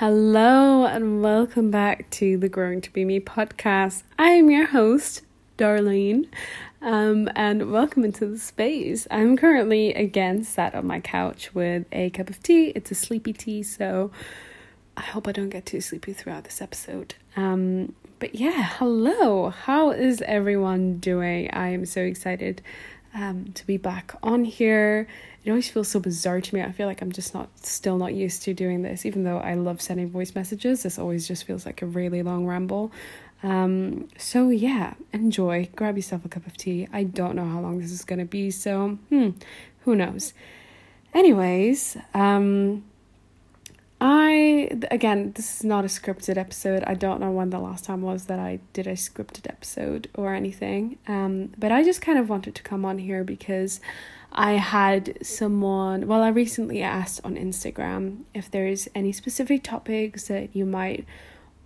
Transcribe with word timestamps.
Hello 0.00 0.86
and 0.86 1.20
welcome 1.20 1.70
back 1.70 2.08
to 2.08 2.38
the 2.38 2.48
Growing 2.48 2.80
to 2.80 2.90
Be 2.90 3.04
Me 3.04 3.20
podcast. 3.20 4.02
I 4.18 4.30
am 4.30 4.50
your 4.50 4.68
host, 4.68 5.20
Darlene, 5.58 6.26
um, 6.80 7.28
and 7.36 7.70
welcome 7.70 8.06
into 8.06 8.24
the 8.24 8.38
space. 8.38 9.06
I'm 9.10 9.36
currently 9.36 9.92
again 9.92 10.42
sat 10.42 10.74
on 10.74 10.86
my 10.86 11.00
couch 11.00 11.54
with 11.54 11.84
a 11.92 12.08
cup 12.08 12.30
of 12.30 12.42
tea. 12.42 12.68
It's 12.68 12.90
a 12.90 12.94
sleepy 12.94 13.34
tea, 13.34 13.62
so 13.62 14.10
I 14.96 15.02
hope 15.02 15.28
I 15.28 15.32
don't 15.32 15.50
get 15.50 15.66
too 15.66 15.82
sleepy 15.82 16.14
throughout 16.14 16.44
this 16.44 16.62
episode. 16.62 17.16
Um, 17.36 17.94
but 18.20 18.34
yeah, 18.34 18.70
hello. 18.78 19.50
How 19.50 19.90
is 19.90 20.22
everyone 20.22 20.96
doing? 20.96 21.50
I 21.52 21.74
am 21.74 21.84
so 21.84 22.00
excited 22.00 22.62
um, 23.14 23.52
to 23.54 23.66
be 23.66 23.76
back 23.76 24.14
on 24.22 24.44
here 24.44 25.08
it 25.44 25.50
always 25.50 25.70
feels 25.70 25.88
so 25.88 26.00
bizarre 26.00 26.40
to 26.40 26.54
me. 26.54 26.62
I 26.62 26.70
feel 26.70 26.86
like 26.86 27.00
I'm 27.00 27.12
just 27.12 27.32
not 27.32 27.48
still 27.66 27.96
not 27.96 28.12
used 28.12 28.42
to 28.42 28.52
doing 28.52 28.82
this, 28.82 29.06
even 29.06 29.24
though 29.24 29.38
I 29.38 29.54
love 29.54 29.80
sending 29.80 30.10
voice 30.10 30.34
messages. 30.34 30.82
This 30.82 30.98
always 30.98 31.26
just 31.26 31.44
feels 31.44 31.64
like 31.64 31.80
a 31.80 31.86
really 31.86 32.22
long 32.22 32.46
ramble. 32.46 32.92
Um, 33.42 34.08
so 34.18 34.50
yeah, 34.50 34.94
enjoy. 35.14 35.70
Grab 35.74 35.96
yourself 35.96 36.26
a 36.26 36.28
cup 36.28 36.46
of 36.46 36.58
tea. 36.58 36.88
I 36.92 37.04
don't 37.04 37.36
know 37.36 37.46
how 37.46 37.60
long 37.60 37.80
this 37.80 37.90
is 37.90 38.04
gonna 38.04 38.26
be, 38.26 38.50
so 38.50 38.98
hmm, 39.08 39.30
who 39.84 39.96
knows. 39.96 40.34
Anyways, 41.14 41.96
um 42.12 42.84
I 44.00 44.70
again, 44.90 45.32
this 45.34 45.56
is 45.56 45.64
not 45.64 45.84
a 45.84 45.88
scripted 45.88 46.38
episode. 46.38 46.82
I 46.86 46.94
don't 46.94 47.20
know 47.20 47.30
when 47.30 47.50
the 47.50 47.58
last 47.58 47.84
time 47.84 48.00
was 48.00 48.24
that 48.26 48.38
I 48.38 48.60
did 48.72 48.86
a 48.86 48.92
scripted 48.92 49.48
episode 49.48 50.08
or 50.14 50.34
anything. 50.34 50.98
Um, 51.06 51.52
but 51.58 51.70
I 51.70 51.82
just 51.82 52.00
kind 52.00 52.18
of 52.18 52.28
wanted 52.28 52.54
to 52.54 52.62
come 52.62 52.84
on 52.84 52.98
here 52.98 53.24
because 53.24 53.80
I 54.32 54.52
had 54.52 55.18
someone, 55.26 56.06
well, 56.06 56.22
I 56.22 56.28
recently 56.28 56.82
asked 56.82 57.20
on 57.24 57.34
Instagram 57.34 58.22
if 58.32 58.50
there's 58.50 58.88
any 58.94 59.12
specific 59.12 59.64
topics 59.64 60.28
that 60.28 60.54
you 60.54 60.64
might 60.64 61.04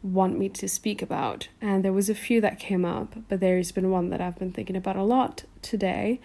want 0.02 0.38
me 0.38 0.48
to 0.48 0.68
speak 0.68 1.02
about. 1.02 1.48
And 1.60 1.84
there 1.84 1.92
was 1.92 2.10
a 2.10 2.14
few 2.14 2.40
that 2.40 2.58
came 2.58 2.84
up, 2.84 3.14
but 3.28 3.40
there's 3.40 3.70
been 3.70 3.90
one 3.90 4.10
that 4.10 4.20
I've 4.20 4.38
been 4.38 4.52
thinking 4.52 4.76
about 4.76 4.96
a 4.96 5.02
lot 5.02 5.44
today, 5.62 6.20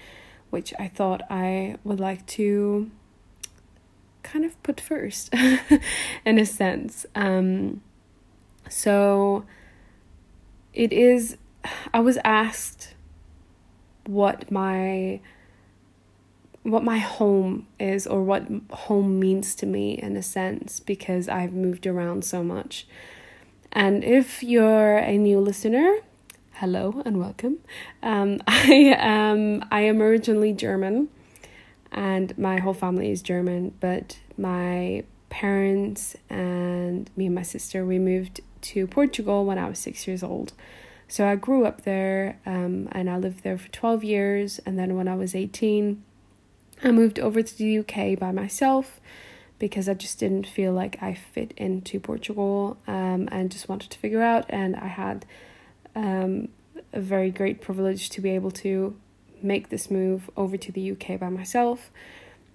which 0.50 0.74
I 0.80 0.88
thought 0.88 1.22
I 1.30 1.76
would 1.84 2.00
like 2.00 2.26
to 2.28 2.90
kind 4.24 4.46
of 4.46 4.62
put 4.64 4.80
first 4.80 5.34
in 6.26 6.40
a 6.40 6.46
sense. 6.46 7.06
Um, 7.16 7.82
so 8.70 9.46
it 10.74 10.94
is, 10.94 11.38
I 11.94 12.00
was 12.00 12.18
asked 12.24 12.94
what 14.06 14.50
my 14.52 15.20
what 16.64 16.84
my 16.84 16.98
home 16.98 17.68
is 17.80 18.06
or 18.06 18.22
what 18.22 18.46
home 18.72 19.20
means 19.20 19.56
to 19.56 19.66
me 19.66 19.94
in 19.94 20.16
a 20.18 20.22
sense 20.22 20.80
because 20.80 21.30
I've 21.30 21.54
moved 21.54 21.88
around 21.88 22.26
so 22.26 22.44
much. 22.44 22.86
And 23.72 24.04
if 24.04 24.44
you're 24.44 24.98
a 24.98 25.18
new 25.18 25.40
listener, 25.40 26.00
hello 26.54 27.02
and 27.06 27.20
welcome. 27.20 27.60
Um, 28.04 28.42
I 28.48 28.96
am 28.98 29.64
I 29.72 29.82
am 29.82 30.02
originally 30.02 30.54
German, 30.54 31.10
and 31.92 32.38
my 32.38 32.60
whole 32.60 32.74
family 32.74 33.12
is 33.12 33.22
German. 33.22 33.74
But 33.80 34.20
my 34.38 35.04
parents 35.30 36.16
and 36.30 37.10
me 37.16 37.28
and 37.28 37.36
my 37.36 37.44
sister 37.44 37.86
we 37.86 38.00
moved 38.00 38.42
to 38.62 38.88
Portugal 38.88 39.46
when 39.46 39.58
I 39.58 39.70
was 39.70 39.80
six 39.80 40.08
years 40.08 40.24
old. 40.24 40.54
So 41.08 41.28
I 41.28 41.36
grew 41.36 41.66
up 41.66 41.84
there, 41.84 42.40
um, 42.46 42.88
and 42.92 43.10
I 43.10 43.18
lived 43.18 43.44
there 43.44 43.58
for 43.58 43.70
twelve 43.70 44.04
years. 44.04 44.60
And 44.66 44.78
then 44.78 44.96
when 44.96 45.08
I 45.08 45.16
was 45.16 45.36
eighteen, 45.36 46.04
I 46.84 46.92
moved 46.92 47.20
over 47.20 47.42
to 47.42 47.58
the 47.58 47.80
UK 47.80 48.18
by 48.20 48.32
myself 48.32 49.00
because 49.60 49.90
I 49.90 49.94
just 49.94 50.20
didn't 50.20 50.48
feel 50.48 50.72
like 50.72 51.02
I 51.04 51.14
fit 51.14 51.54
into 51.58 52.00
Portugal 52.00 52.78
um, 52.88 53.28
and 53.32 53.52
just 53.52 53.68
wanted 53.68 53.92
to 53.92 54.00
figure 54.00 54.22
out. 54.22 54.46
And 54.50 54.76
I 54.76 54.88
had 54.88 55.26
um, 55.96 56.48
a 56.94 57.02
very 57.02 57.30
great 57.30 57.62
privilege 57.62 58.10
to 58.12 58.22
be 58.22 58.32
able 58.32 58.52
to 58.52 58.96
make 59.44 59.70
this 59.70 59.90
move 59.90 60.30
over 60.38 60.58
to 60.58 60.72
the 60.72 60.92
UK 60.92 61.20
by 61.20 61.30
myself. 61.30 61.92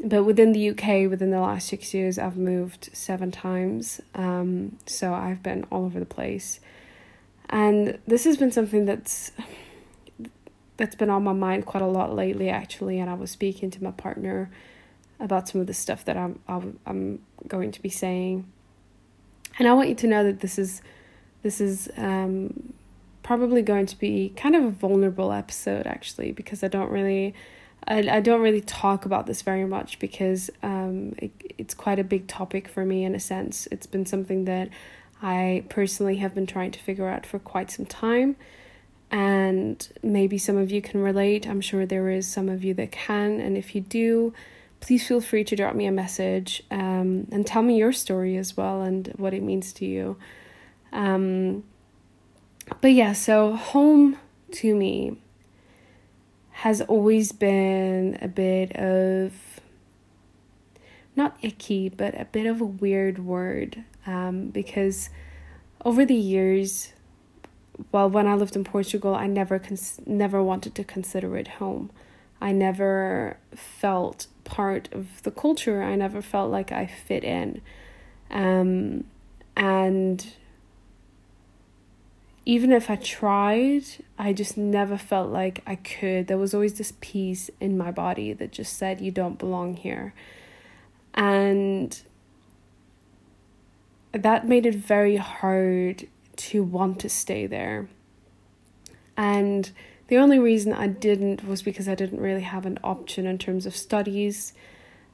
But 0.01 0.25
within 0.25 0.53
the 0.53 0.71
UK, 0.71 1.09
within 1.09 1.31
the 1.31 1.41
last 1.41 1.69
six 1.69 1.95
years, 1.95 2.19
I've 2.19 2.37
moved 2.37 2.91
seven 2.93 3.31
times. 3.31 4.01
Um, 4.15 4.79
so 4.87 5.15
I've 5.15 5.43
been 5.43 5.65
all 5.71 5.85
over 5.85 6.01
the 6.01 6.07
place. 6.07 6.61
And 7.49 7.99
this 8.07 8.25
has 8.25 8.37
been 8.37 8.51
something 8.51 8.85
that's 8.85 9.31
that's 10.77 10.97
been 10.97 11.11
on 11.11 11.23
my 11.23 11.33
mind 11.33 11.67
quite 11.67 11.83
a 11.83 11.87
lot 11.87 12.15
lately 12.15 12.49
actually 12.49 12.99
and 12.99 13.09
I 13.09 13.15
was 13.15 13.31
speaking 13.31 13.71
to 13.71 13.85
my 13.85 13.93
partner 13.93 14.51
about 15.21 15.49
some 15.49 15.61
of 15.61 15.69
the 15.69 15.75
stuff 15.75 16.05
that 16.05 16.17
I'm 16.17 16.41
I'm, 16.49 16.81
I'm 16.85 17.21
going 17.47 17.71
to 17.71 17.81
be 17.81 17.89
saying 17.89 18.51
and 19.59 19.69
I 19.69 19.73
want 19.73 19.89
you 19.89 19.95
to 19.95 20.07
know 20.07 20.25
that 20.25 20.41
this 20.41 20.59
is 20.59 20.83
this 21.43 21.61
is 21.61 21.89
um, 21.97 22.73
probably 23.25 23.63
going 23.63 23.87
to 23.87 23.99
be 23.99 24.33
kind 24.37 24.55
of 24.55 24.63
a 24.63 24.71
vulnerable 24.71 25.33
episode 25.33 25.87
actually 25.87 26.31
because 26.31 26.63
I 26.63 26.69
don't 26.69 26.91
really 26.91 27.35
I, 27.89 27.99
I 28.09 28.21
don't 28.21 28.41
really 28.41 28.61
talk 28.61 29.05
about 29.05 29.27
this 29.27 29.43
very 29.43 29.65
much 29.65 29.99
because 29.99 30.51
um, 30.63 31.15
it, 31.19 31.33
it's 31.59 31.75
quite 31.75 31.99
a 31.99 32.05
big 32.05 32.29
topic 32.29 32.69
for 32.69 32.85
me 32.85 33.03
in 33.03 33.17
a 33.17 33.21
sense 33.21 33.67
it's 33.73 33.87
been 33.87 34.07
something 34.07 34.45
that 34.45 34.69
I 35.21 35.65
personally 35.69 36.17
have 36.17 36.35
been 36.35 36.47
trying 36.47 36.71
to 36.73 36.79
figure 36.79 37.09
out 37.09 37.27
for 37.27 37.41
quite 37.41 37.71
some 37.71 37.87
time 37.87 38.37
and 39.11 39.89
maybe 40.03 40.39
some 40.39 40.57
of 40.57 40.71
you 40.71 40.83
can 40.83 41.01
relate. 41.01 41.47
I'm 41.47 41.61
sure 41.61 41.87
there 41.87 42.11
is 42.11 42.27
some 42.27 42.49
of 42.49 42.65
you 42.65 42.75
that 42.75 42.91
can, 42.91 43.41
and 43.41 43.57
if 43.57 43.75
you 43.75 43.81
do, 43.81 44.35
please 44.81 45.07
feel 45.07 45.21
free 45.21 45.45
to 45.45 45.57
drop 45.57 45.75
me 45.75 45.87
a 45.87 45.93
message 45.93 46.63
um, 46.71 47.29
and 47.31 47.47
tell 47.47 47.63
me 47.63 47.79
your 47.79 47.93
story 47.93 48.37
as 48.37 48.57
well 48.57 48.83
and 48.83 49.13
what 49.17 49.33
it 49.33 49.43
means 49.43 49.73
to 49.75 49.87
you. 49.87 50.17
Um, 50.93 51.63
but 52.81 52.93
yeah, 52.93 53.13
so 53.13 53.55
home 53.55 54.17
to 54.53 54.75
me 54.75 55.19
has 56.51 56.81
always 56.83 57.33
been 57.33 58.19
a 58.23 58.29
bit 58.29 58.75
of 58.77 59.33
not 61.17 61.37
icky, 61.43 61.89
but 61.89 62.19
a 62.19 62.25
bit 62.25 62.47
of 62.47 62.61
a 62.61 62.65
weird 62.65 63.19
word 63.19 63.85
um, 64.07 64.49
because 64.49 65.11
over 65.85 66.05
the 66.05 66.15
years, 66.15 66.93
well, 67.93 68.09
when 68.09 68.27
I 68.27 68.35
lived 68.35 68.57
in 68.57 68.65
Portugal, 68.65 69.15
I 69.15 69.27
never 69.27 69.59
cons- 69.59 70.01
never 70.07 70.43
wanted 70.43 70.75
to 70.77 70.85
consider 70.85 71.37
it 71.37 71.49
home. 71.49 71.91
I 72.41 72.53
never 72.53 73.39
felt 73.55 74.27
part 74.45 74.89
of 74.93 75.23
the 75.23 75.31
culture. 75.31 75.83
I 75.83 75.95
never 75.95 76.21
felt 76.23 76.51
like 76.51 76.73
I 76.73 76.87
fit 76.87 77.25
in. 77.25 77.61
Um, 78.31 79.05
and 79.57 80.27
even 82.47 82.73
if 82.73 82.91
I 82.91 82.97
tried, 82.97 83.85
I 84.19 84.33
just 84.33 84.59
never 84.59 84.99
felt 84.99 85.31
like 85.31 85.63
I 85.67 85.77
could. 85.77 86.27
There 86.27 86.39
was 86.39 86.53
always 86.53 86.75
this 86.75 86.93
piece 87.01 87.51
in 87.61 87.79
my 87.79 87.91
body 87.91 88.33
that 88.35 88.53
just 88.53 88.77
said, 88.77 89.01
You 89.01 89.11
don't 89.11 89.39
belong 89.39 89.77
here. 89.77 90.15
And 91.15 91.99
that 94.13 94.47
made 94.47 94.67
it 94.67 94.75
very 94.75 95.17
hard 95.17 96.07
to 96.37 96.63
want 96.63 97.01
to 97.01 97.09
stay 97.09 97.47
there. 97.47 97.89
And 99.17 99.71
the 100.09 100.19
only 100.19 100.39
reason 100.39 100.73
I 100.73 100.89
didn't 100.89 101.47
was 101.47 101.63
because 101.63 101.89
I 101.89 101.95
didn't 101.95 102.21
really 102.21 102.43
have 102.43 102.67
an 102.67 102.79
option 102.85 103.27
in 103.27 103.39
terms 103.39 103.65
of 103.65 103.75
studies. 103.75 104.53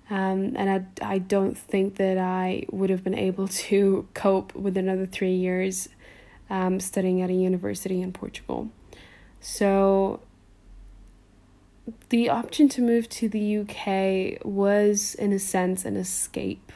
Um, 0.09 0.57
and 0.57 0.69
I, 1.01 1.15
I 1.15 1.19
don't 1.19 1.57
think 1.57 1.95
that 1.97 2.19
I 2.19 2.65
would 2.73 2.91
have 2.91 3.05
been 3.05 3.15
able 3.15 3.47
to 3.47 4.09
cope 4.15 4.53
with 4.57 4.77
another 4.77 5.07
three 5.07 5.35
years 5.35 5.89
um, 6.51 6.81
studying 6.81 7.23
at 7.23 7.31
a 7.31 7.35
university 7.35 8.03
in 8.03 8.13
Portugal. 8.13 8.69
So 9.41 10.21
the 12.11 12.29
option 12.29 12.69
to 12.71 12.83
move 12.83 13.09
to 13.09 13.29
the 13.29 13.59
UK 13.59 14.45
was, 14.45 15.15
in 15.15 15.33
a 15.33 15.39
sense, 15.39 15.85
an 15.85 15.97
escape. 15.97 16.73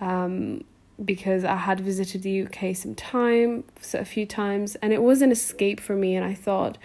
Um, 0.00 0.64
because 1.02 1.44
I 1.44 1.56
had 1.56 1.80
visited 1.80 2.22
the 2.22 2.42
UK 2.42 2.74
some 2.74 2.94
time, 2.94 3.64
so 3.80 3.98
a 3.98 4.04
few 4.04 4.26
times, 4.26 4.76
and 4.76 4.92
it 4.92 5.02
was 5.02 5.20
an 5.22 5.30
escape 5.30 5.80
for 5.80 5.94
me. 5.94 6.16
And 6.16 6.24
I 6.24 6.34
thought, 6.34 6.78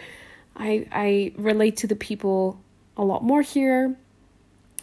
I 0.55 0.87
I 0.91 1.33
relate 1.37 1.77
to 1.77 1.87
the 1.87 1.95
people 1.95 2.59
a 2.97 3.03
lot 3.03 3.23
more 3.23 3.41
here, 3.41 3.95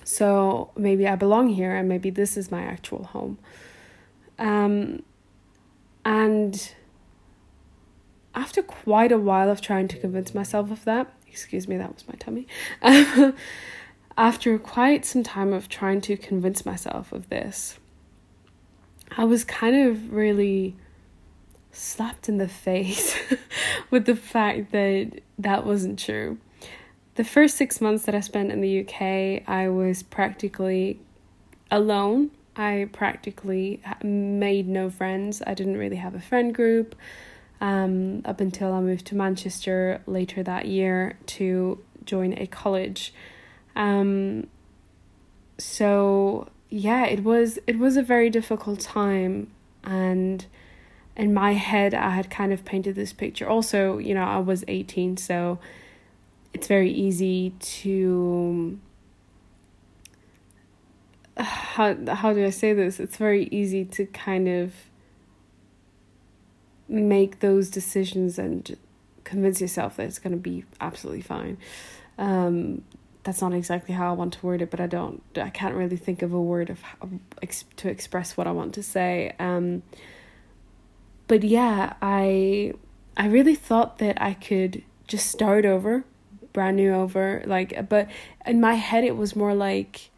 so 0.02 0.70
maybe 0.76 1.06
I 1.06 1.16
belong 1.16 1.48
here, 1.48 1.74
and 1.74 1.88
maybe 1.88 2.08
this 2.10 2.36
is 2.36 2.50
my 2.50 2.62
actual 2.62 3.04
home. 3.04 3.38
Um, 4.38 5.02
and 6.04 6.72
after 8.38 8.62
quite 8.62 9.10
a 9.10 9.18
while 9.18 9.50
of 9.50 9.60
trying 9.60 9.88
to 9.88 9.98
convince 9.98 10.34
myself 10.34 10.70
of 10.70 10.84
that, 10.84 11.12
excuse 11.26 11.66
me, 11.66 11.76
that 11.76 11.92
was 11.92 12.06
my 12.06 12.14
tummy. 12.14 12.46
after 14.16 14.58
quite 14.58 15.04
some 15.04 15.22
time 15.22 15.52
of 15.52 15.68
trying 15.68 16.00
to 16.00 16.16
convince 16.16 16.64
myself 16.64 17.12
of 17.12 17.28
this 17.28 17.78
I 19.16 19.24
was 19.24 19.44
kind 19.44 19.88
of 19.88 20.12
really 20.12 20.76
slapped 21.72 22.28
in 22.28 22.38
the 22.38 22.48
face 22.48 23.16
with 23.90 24.04
the 24.04 24.16
fact 24.16 24.72
that 24.72 25.20
that 25.38 25.64
wasn't 25.64 25.98
true. 25.98 26.38
The 27.14 27.24
first 27.24 27.56
six 27.56 27.80
months 27.80 28.04
that 28.04 28.14
I 28.14 28.20
spent 28.20 28.52
in 28.52 28.60
the 28.60 28.80
UK, 28.80 29.48
I 29.48 29.68
was 29.68 30.02
practically 30.02 31.00
alone. 31.70 32.30
I 32.54 32.88
practically 32.92 33.80
made 34.02 34.68
no 34.68 34.90
friends. 34.90 35.42
I 35.46 35.54
didn't 35.54 35.78
really 35.78 35.96
have 35.96 36.14
a 36.14 36.20
friend 36.20 36.54
group 36.54 36.94
um, 37.60 38.22
up 38.24 38.40
until 38.40 38.72
I 38.72 38.80
moved 38.80 39.06
to 39.06 39.14
Manchester 39.14 40.02
later 40.06 40.42
that 40.42 40.66
year 40.66 41.18
to 41.26 41.82
join 42.04 42.32
a 42.38 42.46
college. 42.46 43.12
Um, 43.74 44.46
so 45.58 46.48
yeah, 46.70 47.06
it 47.06 47.24
was 47.24 47.58
it 47.66 47.78
was 47.78 47.96
a 47.96 48.02
very 48.02 48.30
difficult 48.30 48.80
time, 48.80 49.50
and 49.84 50.44
in 51.16 51.34
my 51.34 51.54
head, 51.54 51.94
I 51.94 52.10
had 52.10 52.30
kind 52.30 52.52
of 52.52 52.64
painted 52.64 52.94
this 52.94 53.12
picture. 53.12 53.48
Also, 53.48 53.98
you 53.98 54.14
know, 54.14 54.24
I 54.24 54.38
was 54.38 54.64
eighteen, 54.68 55.16
so 55.16 55.58
it's 56.52 56.66
very 56.66 56.90
easy 56.90 57.50
to 57.60 58.78
how 61.36 61.96
how 62.14 62.32
do 62.32 62.44
I 62.44 62.50
say 62.50 62.72
this? 62.72 63.00
It's 63.00 63.16
very 63.16 63.44
easy 63.46 63.84
to 63.84 64.06
kind 64.06 64.48
of 64.48 64.74
make 66.88 67.40
those 67.40 67.70
decisions 67.70 68.38
and 68.38 68.76
convince 69.24 69.60
yourself 69.60 69.96
that 69.96 70.06
it's 70.06 70.18
going 70.18 70.32
to 70.32 70.38
be 70.38 70.64
absolutely 70.80 71.22
fine. 71.22 71.58
Um, 72.16 72.82
that's 73.24 73.42
not 73.42 73.52
exactly 73.52 73.94
how 73.94 74.08
I 74.08 74.12
want 74.12 74.34
to 74.34 74.46
word 74.46 74.62
it, 74.62 74.70
but 74.70 74.80
I 74.80 74.86
don't. 74.86 75.22
I 75.36 75.50
can't 75.50 75.74
really 75.74 75.96
think 75.96 76.22
of 76.22 76.32
a 76.32 76.40
word 76.40 76.70
of 76.70 76.80
how, 76.80 77.08
to 77.76 77.88
express 77.88 78.36
what 78.36 78.46
I 78.46 78.52
want 78.52 78.74
to 78.74 78.82
say. 78.82 79.34
Um, 79.38 79.82
but 81.26 81.44
yeah, 81.44 81.94
I 82.00 82.72
I 83.16 83.26
really 83.26 83.54
thought 83.54 83.98
that 83.98 84.20
I 84.20 84.32
could 84.32 84.82
just 85.06 85.30
start 85.30 85.66
over, 85.66 86.04
brand 86.52 86.76
new 86.76 86.94
over. 86.94 87.42
Like, 87.44 87.88
but 87.88 88.08
in 88.46 88.60
my 88.60 88.74
head, 88.74 89.04
it 89.04 89.16
was 89.16 89.36
more 89.36 89.54
like 89.54 90.10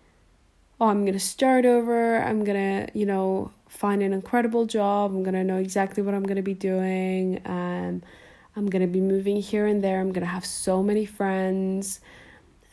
oh, 0.81 0.87
I'm 0.87 1.03
to 1.13 1.21
start 1.21 1.65
over. 1.65 2.23
I'm 2.23 2.45
to, 2.57 2.99
you 2.99 3.07
know, 3.07 3.53
find 3.71 4.03
an 4.03 4.13
incredible 4.13 4.67
job. 4.67 5.13
I'm 5.13 5.23
going 5.23 5.35
to 5.35 5.45
know 5.45 5.57
exactly 5.57 6.03
what 6.03 6.13
I'm 6.13 6.25
going 6.25 6.37
to 6.37 6.43
be 6.43 6.55
doing. 6.55 7.41
Um, 7.47 8.03
I'm 8.57 8.69
going 8.69 8.83
to 8.83 8.89
be 8.89 9.01
moving 9.01 9.41
here 9.41 9.67
and 9.67 9.83
there. 9.83 10.01
I'm 10.01 10.13
going 10.13 10.27
to 10.27 10.31
have 10.31 10.45
so 10.45 10.83
many 10.83 11.07
friends. 11.07 12.01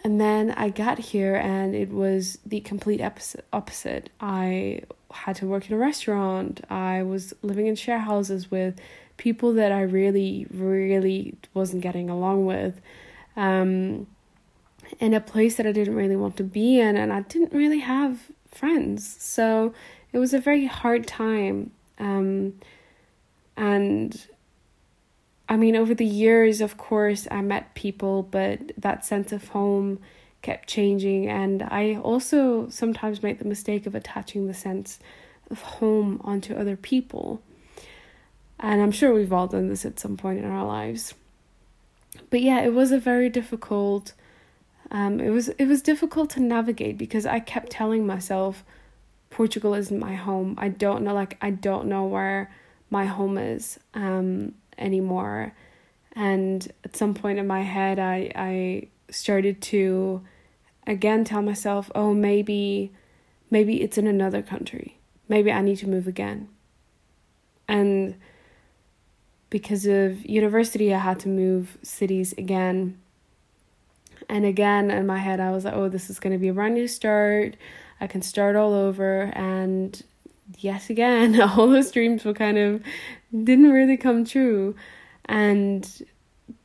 And 0.04 0.20
then 0.20 0.52
I 0.52 0.70
got 0.70 0.98
here 0.98 1.36
and 1.36 1.76
it 1.76 1.90
was 1.90 2.40
the 2.46 2.62
complete 2.62 3.02
opposite. 3.54 4.10
I 4.20 4.82
had 5.12 5.36
to 5.38 5.46
work 5.46 5.70
in 5.70 5.76
a 5.76 5.78
restaurant. 5.78 6.62
I 6.70 7.04
was 7.04 7.34
living 7.42 7.68
in 7.68 7.76
share 7.76 8.00
houses 8.00 8.50
with 8.50 8.80
people 9.18 9.54
that 9.54 9.72
I 9.72 9.82
really, 9.82 10.48
really 10.52 11.36
wasn't 11.54 11.84
getting 11.84 12.10
along 12.10 12.46
with. 12.46 12.82
Um, 13.36 14.08
in 15.00 15.14
a 15.14 15.20
place 15.20 15.56
that 15.58 15.68
I 15.68 15.72
didn't 15.72 15.96
really 15.96 16.16
want 16.16 16.38
to 16.38 16.44
be 16.44 16.80
in, 16.80 16.96
and 16.96 17.12
I 17.12 17.22
didn't 17.22 17.54
really 17.54 17.80
have 17.80 18.32
friends. 18.50 19.18
So 19.20 19.74
it 20.14 20.20
was 20.20 20.34
a 20.34 20.40
very 20.40 20.66
hard 20.66 21.08
time. 21.08 21.72
Um, 22.00 22.54
and 23.56 24.28
I 25.50 25.58
mean, 25.58 25.76
over 25.76 25.94
the 25.94 26.06
years, 26.06 26.62
of 26.62 26.78
course, 26.78 27.28
I 27.32 27.42
met 27.42 27.76
people, 27.76 28.24
but 28.24 28.72
that 28.78 29.06
sense 29.06 29.32
of 29.32 29.50
home 29.50 30.00
kept 30.42 30.68
changing. 30.68 31.28
And 31.28 31.64
I 31.64 31.96
also 31.96 32.70
sometimes 32.70 33.24
make 33.24 33.40
the 33.40 33.46
mistake 33.46 33.86
of 33.86 33.96
attaching 33.96 34.48
the 34.48 34.54
sense 34.54 35.00
of 35.50 35.62
home 35.62 36.22
onto 36.24 36.56
other 36.56 36.76
people. 36.76 37.42
And 38.60 38.82
I'm 38.82 38.92
sure 38.92 39.14
we've 39.14 39.34
all 39.34 39.48
done 39.48 39.70
this 39.70 39.86
at 39.86 40.00
some 40.00 40.18
point 40.18 40.40
in 40.40 40.46
our 40.46 40.66
lives. 40.66 41.14
But 42.30 42.42
yeah, 42.42 42.62
it 42.62 42.74
was 42.74 42.92
a 42.92 43.00
very 43.00 43.30
difficult 43.30 44.14
um, 44.92 45.20
it 45.20 45.30
was 45.30 45.50
it 45.50 45.66
was 45.66 45.82
difficult 45.82 46.30
to 46.32 46.40
navigate 46.40 46.98
because 46.98 47.26
I 47.26 47.40
kept 47.40 47.72
telling 47.72 48.06
myself 48.08 48.64
Portugal 49.30 49.74
isn't 49.74 50.00
my 50.00 50.16
home. 50.16 50.56
I 50.58 50.70
don't 50.70 51.04
know 51.04 51.14
like 51.14 51.38
I 51.42 51.52
don't 51.52 51.88
know 51.88 52.06
where 52.06 52.52
my 52.90 53.06
home 53.06 53.38
is 53.38 53.80
um 53.94 54.54
anymore. 54.78 55.54
And 56.14 56.72
at 56.84 56.96
some 56.96 57.14
point 57.14 57.40
in 57.40 57.48
my 57.48 57.62
head 57.62 58.00
I 58.00 58.32
I 58.36 58.88
started 59.10 59.62
to 59.64 60.22
again 60.86 61.24
tell 61.24 61.42
myself, 61.42 61.92
"Oh, 61.96 62.14
maybe 62.14 62.92
maybe 63.50 63.82
it's 63.82 63.98
in 63.98 64.08
another 64.08 64.42
country. 64.42 64.98
Maybe 65.30 65.52
I 65.52 65.62
need 65.62 65.78
to 65.78 65.90
move 65.90 66.08
again." 66.08 66.50
And 67.68 68.16
because 69.50 69.86
of 69.86 70.26
university, 70.26 70.94
I 70.94 71.00
had 71.00 71.20
to 71.22 71.30
move 71.30 71.78
cities 71.82 72.34
again 72.38 72.98
and 74.30 74.46
again, 74.46 74.92
in 74.92 75.08
my 75.08 75.20
head, 75.20 75.40
I 75.40 75.52
was 75.52 75.66
like, 75.66 75.74
oh, 75.74 75.90
this 75.90 76.10
is 76.10 76.20
going 76.20 76.34
to 76.34 76.40
be 76.40 76.50
a 76.50 76.54
brand 76.54 76.74
new 76.74 76.88
start. 76.88 77.56
I 78.00 78.08
can 78.08 78.22
start 78.22 78.56
all 78.56 78.74
over. 78.74 79.32
And 79.34 80.02
yet 80.58 80.90
again, 80.90 81.40
all 81.58 81.68
those 81.68 81.92
dreams 81.92 82.26
were 82.26 82.34
kind 82.34 82.58
of 82.58 82.84
didn't 83.32 83.72
really 83.72 83.98
come 83.98 84.26
true. 84.26 84.76
And 85.26 86.04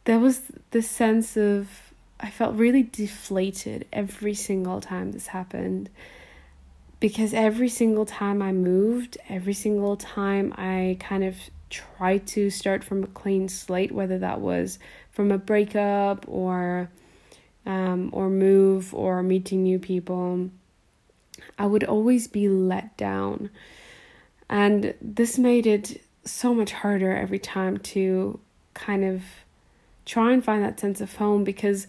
there 0.04 0.18
was 0.18 0.42
this 0.70 0.88
sense 0.88 1.36
of, 1.36 1.68
I 2.20 2.30
felt 2.30 2.54
really 2.54 2.82
deflated 2.82 3.86
every 3.92 4.34
single 4.34 4.80
time 4.80 5.12
this 5.12 5.28
happened. 5.28 5.90
Because 7.00 7.34
every 7.34 7.68
single 7.68 8.06
time 8.06 8.40
I 8.40 8.52
moved, 8.52 9.18
every 9.28 9.54
single 9.54 9.96
time 9.96 10.54
I 10.56 10.96
kind 11.00 11.24
of 11.24 11.36
tried 11.68 12.26
to 12.28 12.50
start 12.50 12.84
from 12.84 13.02
a 13.02 13.08
clean 13.08 13.48
slate, 13.48 13.90
whether 13.90 14.18
that 14.18 14.40
was 14.40 14.78
from 15.10 15.32
a 15.32 15.38
breakup 15.38 16.24
or 16.28 16.90
um, 17.64 18.10
or 18.12 18.28
move 18.28 18.94
or 18.94 19.22
meeting 19.22 19.62
new 19.62 19.78
people, 19.78 20.50
I 21.58 21.66
would 21.66 21.84
always 21.84 22.28
be 22.28 22.48
let 22.48 22.96
down. 22.96 23.50
And 24.48 24.94
this 25.00 25.38
made 25.38 25.66
it 25.66 26.02
so 26.24 26.54
much 26.54 26.72
harder 26.72 27.16
every 27.16 27.38
time 27.38 27.78
to 27.78 28.38
kind 28.74 29.04
of 29.04 29.22
try 30.04 30.32
and 30.32 30.44
find 30.44 30.62
that 30.62 30.80
sense 30.80 31.00
of 31.00 31.16
home 31.16 31.44
because 31.44 31.86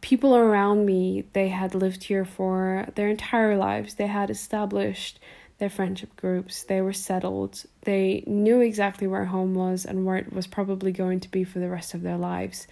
people 0.00 0.36
around 0.36 0.86
me 0.86 1.24
they 1.32 1.48
had 1.48 1.74
lived 1.74 2.04
here 2.04 2.24
for 2.24 2.86
their 2.94 3.08
entire 3.08 3.56
lives 3.56 3.94
they 3.94 4.06
had 4.06 4.30
established 4.30 5.18
their 5.58 5.70
friendship 5.70 6.14
groups 6.16 6.62
they 6.64 6.80
were 6.80 6.92
settled 6.92 7.64
they 7.82 8.22
knew 8.26 8.60
exactly 8.60 9.06
where 9.06 9.26
home 9.26 9.54
was 9.54 9.84
and 9.84 10.04
where 10.04 10.16
it 10.16 10.32
was 10.32 10.46
probably 10.46 10.92
going 10.92 11.20
to 11.20 11.30
be 11.30 11.42
for 11.42 11.58
the 11.58 11.68
rest 11.68 11.94
of 11.94 12.02
their 12.02 12.18
lives 12.18 12.66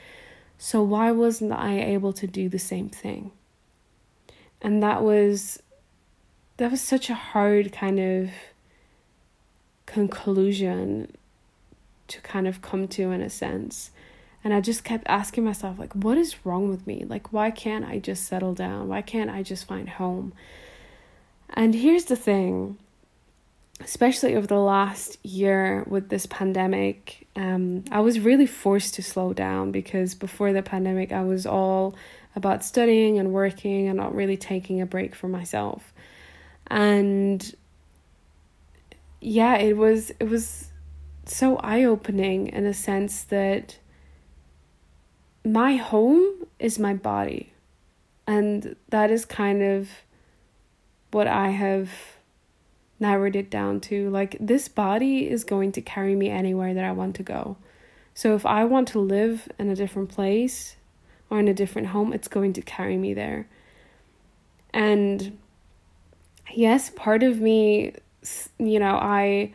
so 0.58 0.82
why 0.82 1.12
wasn't 1.12 1.52
I 1.52 1.78
able 1.80 2.12
to 2.14 2.26
do 2.26 2.48
the 2.48 2.58
same 2.58 2.88
thing? 2.88 3.30
And 4.62 4.82
that 4.82 5.02
was 5.02 5.62
that 6.56 6.70
was 6.70 6.80
such 6.80 7.10
a 7.10 7.14
hard 7.14 7.72
kind 7.72 8.00
of 8.00 8.30
conclusion 9.84 11.16
to 12.08 12.20
kind 12.20 12.46
of 12.46 12.62
come 12.62 12.88
to 12.88 13.10
in 13.10 13.20
a 13.20 13.30
sense. 13.30 13.90
And 14.44 14.54
I 14.54 14.60
just 14.60 14.84
kept 14.84 15.06
asking 15.08 15.44
myself, 15.44 15.78
like, 15.78 15.92
what 15.94 16.16
is 16.16 16.46
wrong 16.46 16.68
with 16.68 16.86
me? 16.86 17.04
Like, 17.06 17.32
why 17.32 17.50
can't 17.50 17.84
I 17.84 17.98
just 17.98 18.26
settle 18.26 18.54
down? 18.54 18.88
Why 18.88 19.02
can't 19.02 19.30
I 19.30 19.42
just 19.42 19.66
find 19.66 19.88
home? 19.88 20.32
And 21.50 21.74
here's 21.74 22.04
the 22.04 22.16
thing 22.16 22.78
especially 23.82 24.34
over 24.34 24.46
the 24.46 24.58
last 24.58 25.18
year 25.24 25.84
with 25.86 26.08
this 26.08 26.26
pandemic, 26.26 27.26
um, 27.36 27.84
I 27.90 28.00
was 28.00 28.20
really 28.20 28.46
forced 28.46 28.94
to 28.94 29.02
slow 29.02 29.32
down 29.32 29.70
because 29.70 30.14
before 30.14 30.52
the 30.52 30.62
pandemic, 30.62 31.12
I 31.12 31.22
was 31.22 31.46
all 31.46 31.94
about 32.34 32.64
studying 32.64 33.18
and 33.18 33.32
working 33.32 33.88
and 33.88 33.96
not 33.96 34.14
really 34.14 34.36
taking 34.36 34.80
a 34.80 34.86
break 34.86 35.14
for 35.14 35.28
myself. 35.28 35.92
And 36.68 37.54
yeah, 39.20 39.56
it 39.56 39.76
was 39.76 40.10
it 40.20 40.28
was 40.28 40.70
so 41.24 41.56
eye-opening 41.56 42.48
in 42.48 42.66
a 42.66 42.74
sense 42.74 43.24
that 43.24 43.78
my 45.44 45.76
home 45.76 46.46
is 46.58 46.78
my 46.78 46.94
body. 46.94 47.52
And 48.26 48.76
that 48.88 49.10
is 49.10 49.24
kind 49.24 49.62
of 49.62 49.88
what 51.12 51.26
I 51.26 51.50
have 51.50 51.90
narrowed 52.98 53.36
it 53.36 53.50
down 53.50 53.78
to 53.78 54.08
like 54.10 54.36
this 54.40 54.68
body 54.68 55.28
is 55.28 55.44
going 55.44 55.70
to 55.70 55.80
carry 55.80 56.14
me 56.14 56.28
anywhere 56.28 56.74
that 56.74 56.84
I 56.84 56.92
want 56.92 57.14
to 57.16 57.22
go. 57.22 57.56
So 58.14 58.34
if 58.34 58.46
I 58.46 58.64
want 58.64 58.88
to 58.88 58.98
live 58.98 59.48
in 59.58 59.68
a 59.68 59.76
different 59.76 60.08
place 60.08 60.76
or 61.28 61.38
in 61.38 61.48
a 61.48 61.54
different 61.54 61.88
home, 61.88 62.12
it's 62.12 62.28
going 62.28 62.54
to 62.54 62.62
carry 62.62 62.96
me 62.96 63.12
there. 63.12 63.46
And 64.72 65.38
yes, 66.52 66.90
part 66.90 67.22
of 67.22 67.40
me, 67.40 67.94
you 68.58 68.78
know, 68.78 68.96
I, 68.96 69.52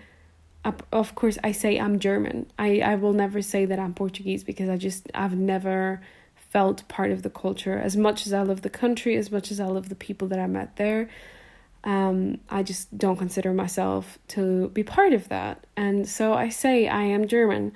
of 0.92 1.16
course, 1.16 1.38
I 1.44 1.52
say 1.52 1.80
I'm 1.80 2.00
German. 2.00 2.48
I, 2.60 2.80
I 2.80 2.96
will 2.96 3.14
never 3.14 3.42
say 3.42 3.66
that 3.66 3.80
I'm 3.80 3.94
Portuguese 3.94 4.44
because 4.44 4.70
I 4.70 4.78
just, 4.78 5.10
I've 5.14 5.36
never 5.36 6.02
felt 6.36 6.88
part 6.88 7.12
of 7.12 7.24
the 7.24 7.30
culture 7.30 7.78
as 7.78 7.96
much 7.96 8.28
as 8.28 8.34
I 8.34 8.42
love 8.42 8.62
the 8.62 8.70
country, 8.70 9.16
as 9.16 9.32
much 9.32 9.52
as 9.52 9.60
I 9.60 9.66
love 9.66 9.90
the 9.90 9.96
people 9.96 10.28
that 10.30 10.40
I 10.40 10.48
met 10.48 10.76
there 10.76 11.10
um, 11.84 12.40
I 12.50 12.64
just 12.64 12.96
don't 12.98 13.18
consider 13.18 13.54
myself 13.54 14.20
to 14.30 14.70
be 14.70 14.84
part 14.84 15.14
of 15.14 15.30
that. 15.30 15.66
And 15.76 16.08
so 16.08 16.34
I 16.34 16.50
say 16.50 16.88
I 16.88 17.04
am 17.04 17.28
German. 17.28 17.74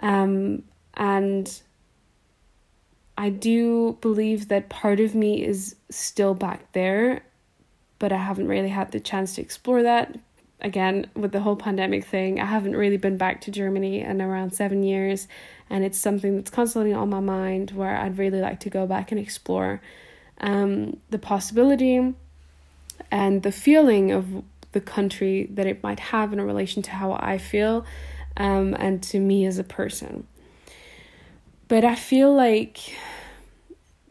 Um, 0.00 0.62
and 0.94 1.60
I 3.16 3.30
do 3.30 3.98
believe 4.00 4.48
that 4.48 4.68
part 4.68 5.00
of 5.00 5.14
me 5.14 5.44
is 5.44 5.76
still 5.90 6.34
back 6.34 6.72
there 6.72 7.22
but 7.98 8.12
I 8.12 8.18
haven't 8.18 8.48
really 8.48 8.68
had 8.68 8.92
the 8.92 9.00
chance 9.00 9.34
to 9.34 9.42
explore 9.42 9.82
that. 9.82 10.18
Again, 10.60 11.08
with 11.14 11.32
the 11.32 11.40
whole 11.40 11.56
pandemic 11.56 12.04
thing, 12.04 12.40
I 12.40 12.44
haven't 12.44 12.76
really 12.76 12.96
been 12.96 13.16
back 13.16 13.40
to 13.42 13.50
Germany 13.50 14.00
in 14.00 14.20
around 14.20 14.52
seven 14.52 14.82
years, 14.82 15.28
and 15.70 15.84
it's 15.84 15.98
something 15.98 16.36
that's 16.36 16.50
constantly 16.50 16.92
on 16.92 17.10
my 17.10 17.20
mind 17.20 17.70
where 17.72 17.96
I'd 17.96 18.18
really 18.18 18.40
like 18.40 18.60
to 18.60 18.70
go 18.70 18.86
back 18.86 19.12
and 19.12 19.20
explore 19.20 19.80
um, 20.40 20.98
the 21.10 21.18
possibility 21.18 22.14
and 23.10 23.42
the 23.42 23.52
feeling 23.52 24.10
of 24.10 24.42
the 24.72 24.80
country 24.80 25.48
that 25.52 25.66
it 25.66 25.82
might 25.82 26.00
have 26.00 26.32
in 26.32 26.40
relation 26.40 26.82
to 26.82 26.90
how 26.90 27.12
I 27.12 27.38
feel 27.38 27.84
um, 28.36 28.74
and 28.78 29.02
to 29.04 29.18
me 29.18 29.46
as 29.46 29.58
a 29.58 29.64
person. 29.64 30.26
But 31.68 31.84
I 31.84 31.94
feel 31.94 32.34
like, 32.34 32.96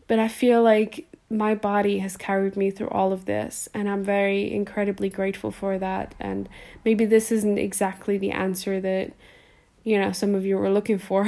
but 0.08 0.20
I 0.20 0.27
feel 0.27 0.62
like 0.62 1.06
my 1.29 1.53
body 1.55 2.00
has 2.00 2.15
carried 2.15 2.55
me 2.55 2.72
through 2.72 2.89
all 2.89 3.12
of 3.12 3.25
this, 3.25 3.67
and 3.74 3.89
I'm 3.89 4.03
very 4.03 4.51
incredibly 4.51 5.10
grateful 5.10 5.51
for 5.51 5.77
that. 5.77 6.15
And 6.19 6.48
maybe 6.86 7.05
this 7.05 7.31
isn't 7.31 7.57
exactly 7.57 8.17
the 8.17 8.31
answer 8.31 8.79
that 8.79 9.12
you 9.84 10.00
know 10.00 10.12
some 10.12 10.36
of 10.36 10.46
you 10.46 10.57
were 10.57 10.69
looking 10.69 11.00
for, 11.00 11.27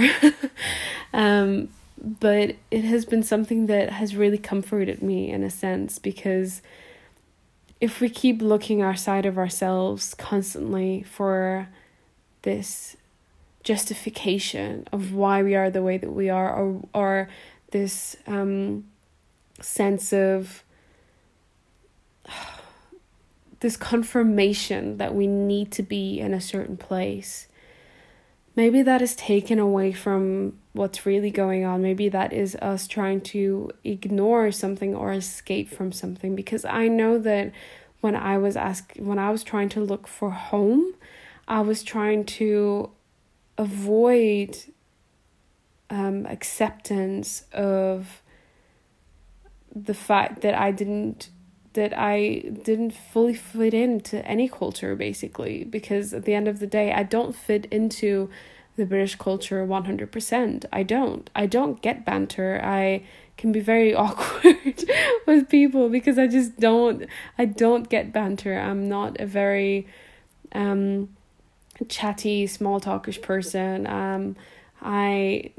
um, 1.13 1.69
but 1.97 2.55
it 2.71 2.83
has 2.85 3.05
been 3.05 3.23
something 3.23 3.67
that 3.67 3.91
has 3.91 4.15
really 4.15 4.37
comforted 4.37 5.03
me 5.03 5.29
in 5.29 5.43
a 5.43 5.49
sense 5.49 5.99
because 5.99 6.61
if 7.81 8.01
we 8.01 8.09
keep 8.09 8.41
looking 8.41 8.81
outside 8.81 9.25
of 9.25 9.37
ourselves 9.37 10.13
constantly 10.13 11.03
for 11.03 11.69
this 12.41 12.95
justification 13.63 14.87
of 14.91 15.13
why 15.13 15.43
we 15.43 15.55
are 15.55 15.69
the 15.69 15.83
way 15.83 15.97
that 15.97 16.11
we 16.11 16.29
are 16.29 16.53
or 16.53 16.81
or 16.93 17.29
this 17.71 18.15
um 18.25 18.85
sense 19.61 20.13
of 20.13 20.63
this 23.59 23.77
confirmation 23.77 24.97
that 24.97 25.13
we 25.13 25.27
need 25.27 25.71
to 25.73 25.83
be 25.83 26.19
in 26.19 26.33
a 26.33 26.41
certain 26.41 26.77
place. 26.77 27.47
Maybe 28.55 28.81
that 28.81 29.01
is 29.01 29.15
taken 29.15 29.59
away 29.59 29.91
from 29.91 30.59
what's 30.73 31.05
really 31.05 31.31
going 31.31 31.63
on. 31.65 31.81
Maybe 31.81 32.09
that 32.09 32.33
is 32.33 32.55
us 32.55 32.87
trying 32.87 33.21
to 33.21 33.71
ignore 33.83 34.51
something 34.51 34.95
or 34.95 35.11
escape 35.13 35.69
from 35.69 35.91
something. 35.91 36.35
Because 36.35 36.65
i 36.65 36.87
know 36.87 37.17
that 37.19 37.51
when 38.01 38.15
i 38.15 38.37
was 38.37 38.55
asked 38.55 38.97
when 38.97 39.19
i 39.19 39.29
was 39.29 39.43
trying 39.43 39.69
to 39.69 39.81
look 39.81 40.07
for 40.07 40.31
home 40.31 40.93
i 41.47 41.59
was 41.61 41.83
trying 41.83 42.23
to 42.23 42.89
avoid 43.57 44.57
um 45.89 46.25
acceptance 46.25 47.43
of 47.51 48.21
the 49.85 49.93
fact 49.93 50.41
that 50.41 50.55
i 50.55 50.71
didn't 50.71 51.29
that 51.73 51.97
I 51.97 52.43
didn't 52.63 52.91
fully 52.91 53.35
fit 53.35 53.73
into 53.73 54.25
any 54.25 54.49
culture 54.49 54.95
basically 54.95 55.63
because 55.63 56.13
at 56.13 56.25
the 56.25 56.33
end 56.33 56.47
of 56.47 56.59
the 56.59 56.67
day 56.67 56.91
I 56.91 57.03
don't 57.03 57.35
fit 57.35 57.65
into 57.65 58.29
the 58.75 58.85
British 58.85 59.15
culture 59.15 59.65
100%. 59.65 60.65
I 60.71 60.83
don't. 60.83 61.29
I 61.35 61.45
don't 61.45 61.81
get 61.81 62.05
banter. 62.05 62.59
I 62.63 63.03
can 63.37 63.51
be 63.51 63.59
very 63.59 63.93
awkward 64.03 64.83
with 65.27 65.49
people 65.49 65.89
because 65.89 66.17
I 66.17 66.27
just 66.27 66.59
don't 66.59 67.05
I 67.37 67.45
don't 67.45 67.87
get 67.89 68.11
banter. 68.11 68.57
I'm 68.57 68.89
not 68.89 69.19
a 69.19 69.25
very 69.25 69.87
um 70.53 71.09
chatty 71.87 72.47
small 72.47 72.81
talkish 72.81 73.21
person. 73.21 73.85
Um 73.85 74.35
I 74.81 75.51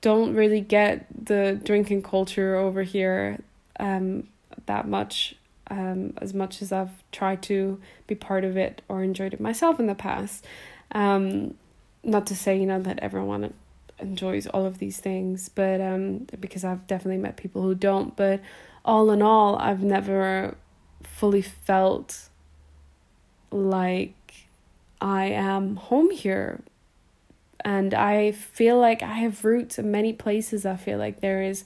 don't 0.00 0.34
really 0.34 0.60
get 0.60 1.06
the 1.26 1.60
drinking 1.64 2.02
culture 2.02 2.54
over 2.56 2.82
here 2.82 3.38
um 3.80 4.28
that 4.66 4.86
much 4.86 5.34
um, 5.70 6.14
as 6.18 6.34
much 6.34 6.62
as 6.62 6.72
I've 6.72 7.02
tried 7.12 7.42
to 7.44 7.80
be 8.06 8.14
part 8.14 8.44
of 8.44 8.56
it 8.56 8.82
or 8.88 9.02
enjoyed 9.02 9.34
it 9.34 9.40
myself 9.40 9.78
in 9.78 9.86
the 9.86 9.94
past. 9.94 10.44
Um, 10.92 11.54
not 12.02 12.26
to 12.28 12.36
say, 12.36 12.58
you 12.58 12.66
know, 12.66 12.80
that 12.80 12.98
everyone 13.00 13.52
enjoys 13.98 14.46
all 14.46 14.64
of 14.64 14.78
these 14.78 14.98
things, 14.98 15.48
but 15.48 15.80
um, 15.80 16.26
because 16.40 16.64
I've 16.64 16.86
definitely 16.86 17.20
met 17.20 17.36
people 17.36 17.62
who 17.62 17.74
don't. 17.74 18.16
But 18.16 18.40
all 18.84 19.10
in 19.10 19.22
all, 19.22 19.56
I've 19.56 19.82
never 19.82 20.56
fully 21.02 21.42
felt 21.42 22.28
like 23.50 24.46
I 25.00 25.26
am 25.26 25.76
home 25.76 26.10
here. 26.10 26.60
And 27.68 27.92
I 27.92 28.32
feel 28.32 28.78
like 28.78 29.02
I 29.02 29.18
have 29.24 29.44
roots 29.44 29.78
in 29.78 29.90
many 29.90 30.14
places. 30.14 30.64
I 30.64 30.76
feel 30.76 30.96
like 30.96 31.20
there 31.20 31.42
is 31.42 31.64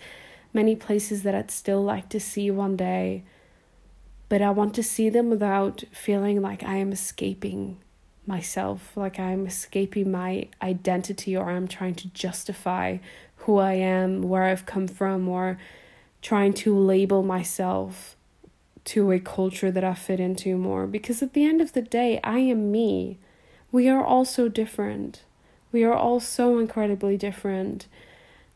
many 0.52 0.74
places 0.74 1.22
that 1.22 1.32
I'd 1.32 1.52
still 1.52 1.80
like 1.80 2.08
to 2.08 2.18
see 2.18 2.50
one 2.50 2.74
day, 2.74 3.22
but 4.28 4.42
I 4.42 4.50
want 4.50 4.74
to 4.74 4.82
see 4.82 5.10
them 5.10 5.30
without 5.30 5.84
feeling 5.92 6.42
like 6.42 6.64
I 6.64 6.74
am 6.78 6.90
escaping 6.90 7.78
myself, 8.26 8.96
like 8.96 9.20
I'm 9.20 9.46
escaping 9.46 10.10
my 10.10 10.48
identity 10.60 11.36
or 11.36 11.48
I'm 11.48 11.68
trying 11.68 11.94
to 11.94 12.08
justify 12.08 12.98
who 13.36 13.58
I 13.58 13.74
am, 13.74 14.22
where 14.22 14.42
I've 14.42 14.66
come 14.66 14.88
from, 14.88 15.28
or 15.28 15.56
trying 16.20 16.52
to 16.54 16.76
label 16.76 17.22
myself 17.22 18.16
to 18.86 19.12
a 19.12 19.20
culture 19.20 19.70
that 19.70 19.84
I 19.84 19.94
fit 19.94 20.18
into 20.18 20.56
more. 20.56 20.88
Because 20.88 21.22
at 21.22 21.32
the 21.32 21.44
end 21.44 21.60
of 21.60 21.74
the 21.74 21.82
day, 21.82 22.18
I 22.24 22.40
am 22.40 22.72
me. 22.72 23.18
We 23.70 23.88
are 23.88 24.04
all 24.04 24.24
so 24.24 24.48
different. 24.48 25.22
We 25.72 25.84
are 25.84 25.94
all 25.94 26.20
so 26.20 26.58
incredibly 26.58 27.16
different. 27.16 27.86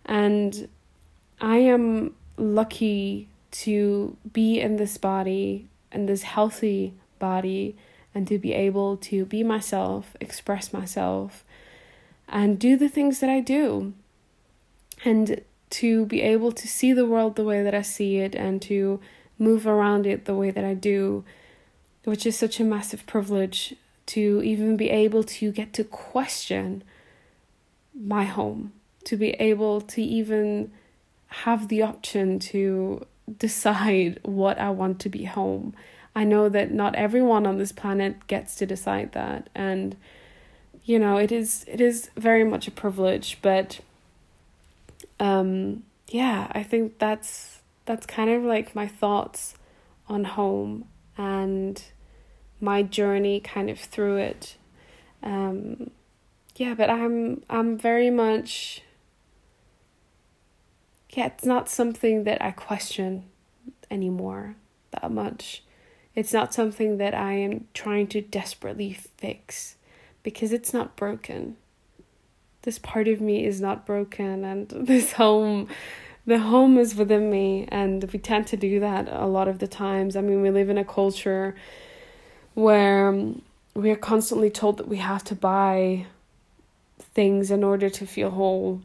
And 0.05 0.69
I 1.41 1.57
am 1.57 2.15
lucky 2.37 3.29
to 3.51 4.17
be 4.33 4.61
in 4.61 4.77
this 4.77 4.99
body 4.99 5.67
and 5.91 6.09
this 6.09 6.23
healthy 6.23 6.93
body 7.19 7.75
and 8.15 8.29
to 8.29 8.39
be 8.39 8.53
able 8.53 8.97
to 8.99 9.25
be 9.25 9.43
myself, 9.43 10.17
express 10.21 10.73
myself, 10.73 11.45
and 12.29 12.59
do 12.59 12.77
the 12.77 12.89
things 12.89 13.21
that 13.21 13.31
I 13.31 13.41
do. 13.41 13.95
And 15.05 15.43
to 15.69 16.07
be 16.07 16.23
able 16.23 16.53
to 16.53 16.69
see 16.69 16.93
the 16.93 17.07
world 17.07 17.37
the 17.37 17.45
way 17.45 17.63
that 17.63 17.75
I 17.75 17.83
see 17.83 18.19
it 18.19 18.35
and 18.35 18.63
to 18.63 19.01
move 19.39 19.67
around 19.67 20.07
it 20.07 20.25
the 20.25 20.35
way 20.35 20.51
that 20.51 20.65
I 20.65 20.75
do, 20.75 21.25
which 22.05 22.25
is 22.25 22.39
such 22.39 22.61
a 22.61 22.65
massive 22.65 23.07
privilege 23.07 23.75
to 24.07 24.41
even 24.43 24.77
be 24.77 24.91
able 24.91 25.25
to 25.25 25.51
get 25.53 25.73
to 25.75 25.85
question 25.85 26.83
my 27.99 28.25
home, 28.25 28.73
to 29.05 29.17
be 29.17 29.31
able 29.33 29.81
to 29.81 30.03
even 30.03 30.73
have 31.29 31.69
the 31.69 31.83
option 31.83 32.39
to 32.39 33.07
decide 33.39 34.21
what 34.23 34.59
I 34.59 34.71
want 34.71 35.01
to 35.01 35.09
be 35.09 35.25
home. 35.25 35.75
I 36.15 36.25
know 36.25 36.49
that 36.49 36.73
not 36.73 36.95
everyone 36.95 37.47
on 37.47 37.59
this 37.59 37.73
planet 37.73 38.27
gets 38.27 38.57
to 38.57 38.67
decide 38.67 39.13
that 39.13 39.51
and 39.55 39.97
you 40.83 40.99
know 40.99 41.19
it 41.19 41.31
is 41.31 41.65
it 41.69 41.81
is 41.81 42.11
very 42.17 42.43
much 42.43 42.67
a 42.67 42.71
privilege 42.71 43.39
but 43.43 43.81
um 45.21 45.83
yeah 46.09 46.51
I 46.53 46.63
think 46.63 46.99
that's 46.99 47.61
that's 47.85 48.07
kind 48.07 48.31
of 48.31 48.45
like 48.45 48.75
my 48.75 48.89
thoughts 48.89 49.57
on 50.09 50.25
home 50.25 50.87
and 51.19 51.83
my 52.61 52.83
journey 52.83 53.41
kind 53.41 53.69
of 53.69 53.79
through 53.79 54.17
it 54.17 54.57
um 55.23 55.91
yeah 56.57 56.75
but 56.75 56.91
I'm 56.91 57.43
I'm 57.49 57.79
very 57.79 58.11
much 58.11 58.83
yeah, 61.17 61.27
it's 61.27 61.47
not 61.47 61.71
something 61.71 62.25
that 62.25 62.43
I 62.43 62.51
question 62.51 63.25
anymore 63.91 64.57
that 64.91 65.11
much. 65.11 65.63
It's 66.15 66.33
not 66.33 66.53
something 66.53 66.99
that 66.99 67.15
I 67.15 67.33
am 67.33 67.69
trying 67.73 68.09
to 68.09 68.21
desperately 68.21 68.93
fix 68.93 69.77
because 70.23 70.53
it's 70.53 70.75
not 70.75 70.95
broken. 70.95 71.57
This 72.63 72.79
part 72.79 73.09
of 73.09 73.23
me 73.23 73.47
is 73.47 73.63
not 73.63 73.87
broken, 73.87 74.45
and 74.45 74.69
this 74.75 75.13
home, 75.13 75.69
the 76.27 76.39
home 76.39 76.77
is 76.77 76.95
within 76.95 77.31
me, 77.31 77.67
and 77.69 78.05
we 78.13 78.19
tend 78.19 78.47
to 78.49 78.57
do 78.59 78.79
that 78.81 79.09
a 79.11 79.27
lot 79.27 79.49
of 79.49 79.59
the 79.59 79.69
times. 79.69 80.17
I 80.17 80.21
mean, 80.21 80.43
we 80.43 80.51
live 80.51 80.69
in 80.69 80.77
a 80.77 80.85
culture 80.85 81.55
where 82.53 83.09
um, 83.09 83.41
we 83.73 83.91
are 83.91 83.97
constantly 83.97 84.51
told 84.51 84.77
that 84.79 84.89
we 84.89 84.99
have 84.99 85.25
to 85.25 85.35
buy 85.35 86.07
things 87.17 87.51
in 87.51 87.65
order 87.65 87.89
to 87.89 88.07
feel 88.07 88.31
whole, 88.31 88.83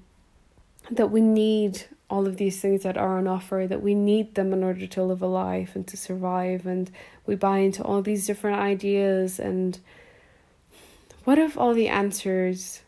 that 0.90 1.12
we 1.12 1.20
need 1.20 1.84
all 2.10 2.26
of 2.26 2.38
these 2.38 2.62
things 2.62 2.84
that 2.84 2.98
are 2.98 3.18
on 3.18 3.28
offer 3.28 3.66
that 3.68 3.82
we 3.82 3.94
need 3.94 4.36
them 4.36 4.54
in 4.54 4.64
order 4.64 4.88
to 4.88 5.04
live 5.04 5.22
a 5.22 5.28
life 5.28 5.76
and 5.76 5.86
to 5.88 5.98
survive. 5.98 6.66
And 6.66 6.90
we 7.26 7.36
buy 7.36 7.60
into 7.60 7.84
all 7.84 8.02
these 8.02 8.26
different 8.26 8.60
ideas. 8.60 9.38
And 9.38 9.78
what 11.26 11.38
if 11.38 11.58
all 11.58 11.74
the 11.74 11.90
answers 11.90 12.82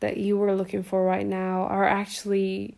that 0.00 0.16
you 0.16 0.36
were 0.36 0.54
looking 0.54 0.82
for 0.82 1.04
right 1.04 1.26
now 1.26 1.62
are 1.62 1.86
actually 1.86 2.76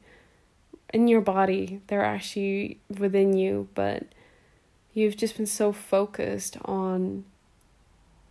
in 0.92 1.08
your 1.08 1.22
body? 1.22 1.80
They're 1.86 2.04
actually 2.04 2.78
within 2.98 3.36
you 3.36 3.68
but 3.74 4.04
you've 4.92 5.16
just 5.16 5.36
been 5.36 5.46
so 5.46 5.72
focused 5.72 6.58
on 6.64 7.24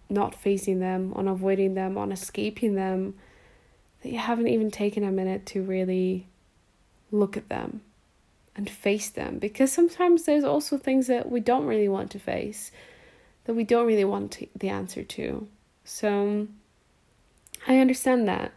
not 0.10 0.34
facing 0.36 0.80
them 0.80 1.12
on 1.16 1.28
avoiding 1.28 1.74
them 1.74 1.98
on 1.98 2.12
escaping 2.12 2.76
them 2.76 3.16
that 4.06 4.12
you 4.12 4.20
haven't 4.20 4.48
even 4.48 4.70
taken 4.70 5.04
a 5.04 5.12
minute 5.12 5.48
to 5.48 5.64
really 5.64 6.28
look 7.12 7.36
at 7.36 7.50
them 7.50 7.82
and 8.56 8.70
face 8.70 9.10
them. 9.10 9.40
Because 9.40 9.72
sometimes 9.72 10.26
there's 10.26 10.44
also 10.44 10.78
things 10.78 11.08
that 11.08 11.32
we 11.32 11.40
don't 11.40 11.66
really 11.66 11.90
want 11.90 12.12
to 12.12 12.20
face 12.20 12.70
that 13.46 13.56
we 13.56 13.64
don't 13.64 13.88
really 13.88 14.06
want 14.06 14.34
to, 14.34 14.48
the 14.56 14.70
answer 14.70 15.02
to. 15.02 15.48
So 15.84 16.48
i 17.68 17.80
understand 17.80 18.28
that. 18.28 18.52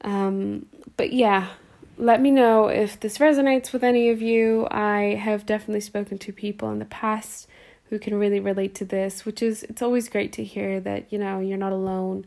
Um, 0.00 0.66
but 0.96 1.12
yeah 1.12 1.50
let 1.96 2.20
me 2.20 2.32
know 2.32 2.66
if 2.66 2.98
this 2.98 3.18
resonates 3.18 3.72
with 3.72 3.84
any 3.84 4.10
of 4.10 4.20
you. 4.20 4.66
I 4.70 5.14
have 5.14 5.46
definitely 5.46 5.80
spoken 5.80 6.18
to 6.18 6.32
people 6.32 6.70
in 6.72 6.80
the 6.80 6.84
past 6.86 7.46
who 7.88 8.00
can 8.00 8.16
really 8.16 8.40
relate 8.40 8.74
to 8.74 8.84
this 8.84 9.24
which 9.24 9.40
is 9.40 9.62
it's 9.62 9.80
always 9.80 10.08
great 10.08 10.32
to 10.32 10.42
hear 10.42 10.80
that 10.80 11.12
you 11.12 11.20
know 11.20 11.38
you're 11.38 11.56
not 11.56 11.70
alone 11.72 12.26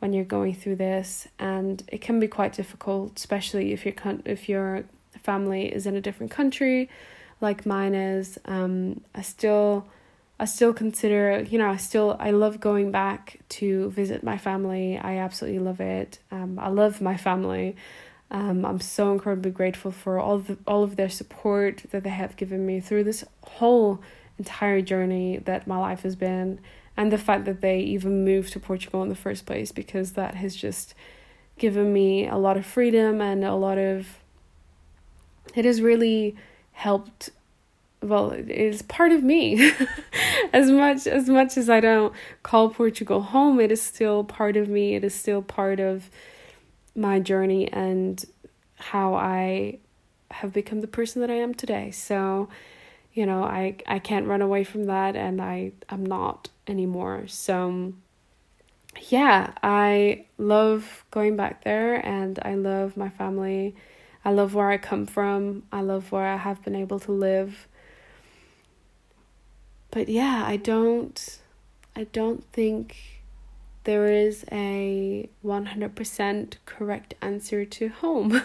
when 0.00 0.12
you're 0.12 0.24
going 0.24 0.54
through 0.54 0.76
this 0.76 1.28
and 1.38 1.84
it 1.88 2.00
can 2.00 2.18
be 2.18 2.26
quite 2.26 2.52
difficult 2.52 3.16
especially 3.16 3.72
if 3.72 3.86
your 3.86 3.94
if 4.24 4.48
your 4.48 4.84
family 5.22 5.72
is 5.72 5.86
in 5.86 5.94
a 5.94 6.00
different 6.00 6.32
country 6.32 6.88
like 7.40 7.66
mine 7.66 7.94
is 7.94 8.38
um 8.44 9.00
I 9.14 9.22
still 9.22 9.86
I 10.38 10.44
still 10.44 10.72
consider 10.72 11.42
you 11.48 11.58
know 11.58 11.70
I 11.70 11.76
still 11.76 12.16
I 12.18 12.30
love 12.30 12.60
going 12.60 12.90
back 12.90 13.40
to 13.60 13.90
visit 13.90 14.22
my 14.22 14.38
family. 14.38 14.98
I 14.98 15.18
absolutely 15.18 15.60
love 15.60 15.80
it. 15.80 16.18
Um 16.30 16.58
I 16.58 16.68
love 16.68 17.00
my 17.00 17.16
family. 17.16 17.76
Um 18.30 18.64
I'm 18.64 18.80
so 18.80 19.12
incredibly 19.12 19.50
grateful 19.50 19.90
for 19.90 20.18
all 20.18 20.38
the 20.38 20.58
all 20.66 20.82
of 20.82 20.96
their 20.96 21.08
support 21.08 21.84
that 21.90 22.04
they 22.04 22.10
have 22.10 22.36
given 22.36 22.66
me 22.66 22.80
through 22.80 23.04
this 23.04 23.24
whole 23.42 24.00
entire 24.38 24.80
journey 24.80 25.38
that 25.38 25.66
my 25.66 25.78
life 25.78 26.02
has 26.02 26.16
been 26.16 26.60
and 27.00 27.10
the 27.10 27.16
fact 27.16 27.46
that 27.46 27.62
they 27.62 27.80
even 27.80 28.26
moved 28.26 28.52
to 28.52 28.60
Portugal 28.60 29.02
in 29.02 29.08
the 29.08 29.14
first 29.14 29.46
place 29.46 29.72
because 29.72 30.12
that 30.12 30.34
has 30.34 30.54
just 30.54 30.92
given 31.56 31.94
me 31.94 32.28
a 32.28 32.36
lot 32.36 32.58
of 32.58 32.66
freedom 32.66 33.22
and 33.22 33.42
a 33.42 33.54
lot 33.54 33.78
of 33.78 34.18
it 35.54 35.64
has 35.64 35.80
really 35.80 36.36
helped 36.72 37.30
well 38.02 38.32
it 38.32 38.50
is 38.50 38.82
part 38.82 39.12
of 39.12 39.22
me. 39.22 39.72
As 40.52 40.70
much 40.70 41.06
as 41.06 41.26
much 41.26 41.56
as 41.56 41.70
I 41.70 41.80
don't 41.80 42.12
call 42.42 42.68
Portugal 42.68 43.22
home 43.22 43.60
it 43.60 43.72
is 43.72 43.80
still 43.80 44.22
part 44.22 44.58
of 44.58 44.68
me. 44.68 44.94
It 44.94 45.02
is 45.02 45.14
still 45.14 45.40
part 45.40 45.80
of 45.80 46.10
my 46.94 47.18
journey 47.18 47.66
and 47.72 48.22
how 48.76 49.14
I 49.14 49.78
have 50.32 50.52
become 50.52 50.82
the 50.82 50.86
person 50.86 51.22
that 51.22 51.30
I 51.30 51.36
am 51.36 51.54
today. 51.54 51.92
So 51.92 52.50
you 53.14 53.24
know 53.24 53.42
I 53.42 53.76
I 53.86 54.00
can't 54.00 54.26
run 54.26 54.42
away 54.42 54.64
from 54.64 54.84
that 54.84 55.16
and 55.16 55.40
I 55.40 55.72
I'm 55.88 56.04
not 56.04 56.50
anymore. 56.70 57.26
So, 57.26 57.92
yeah, 59.08 59.52
I 59.62 60.26
love 60.38 61.04
going 61.10 61.36
back 61.36 61.64
there 61.64 61.94
and 62.06 62.38
I 62.42 62.54
love 62.54 62.96
my 62.96 63.08
family. 63.08 63.74
I 64.24 64.30
love 64.30 64.54
where 64.54 64.70
I 64.70 64.78
come 64.78 65.06
from. 65.06 65.64
I 65.72 65.80
love 65.80 66.12
where 66.12 66.26
I 66.26 66.36
have 66.36 66.62
been 66.62 66.74
able 66.74 66.98
to 67.00 67.12
live. 67.12 67.66
But 69.90 70.08
yeah, 70.08 70.44
I 70.46 70.56
don't 70.56 71.38
I 71.96 72.04
don't 72.04 72.44
think 72.52 72.96
there 73.84 74.06
is 74.06 74.44
a 74.52 75.28
100% 75.44 76.54
correct 76.66 77.14
answer 77.20 77.64
to 77.64 77.88
home. 77.88 78.42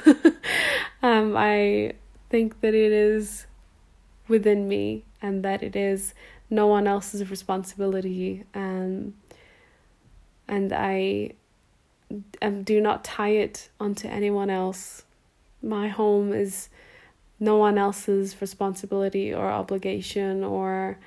um 1.03 1.35
I 1.37 1.93
think 2.29 2.61
that 2.61 2.73
it 2.73 2.91
is 2.91 3.45
within 4.27 4.67
me 4.67 5.03
and 5.21 5.43
that 5.43 5.61
it 5.61 5.75
is 5.75 6.13
no 6.55 6.67
one 6.67 6.87
else's 6.87 7.29
responsibility 7.29 8.43
um, 8.53 9.13
and 10.47 10.73
I 10.73 11.33
um, 12.41 12.63
do 12.63 12.79
not 12.81 13.03
tie 13.03 13.29
it 13.29 13.69
onto 13.79 14.07
anyone 14.07 14.49
else. 14.49 15.03
My 15.61 15.87
home 15.87 16.33
is 16.33 16.69
no 17.39 17.57
one 17.57 17.77
else's 17.77 18.39
responsibility 18.41 19.33
or 19.33 19.49
obligation 19.49 20.43
or 20.43 20.97